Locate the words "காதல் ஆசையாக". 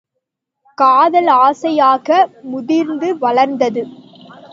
0.77-2.07